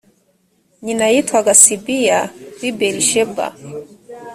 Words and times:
nyina 0.83 1.05
yitwaga 1.13 1.53
sibiya 1.63 2.19
w’i 2.59 2.71
berisheba 2.77 3.45